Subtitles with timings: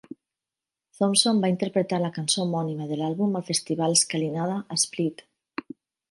[0.99, 5.23] Thompson va interpretar la cançó homònima de l'àlbum al festival Skalinada, a Split.